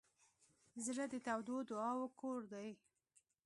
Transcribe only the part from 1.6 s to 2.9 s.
دعاوو کور دی.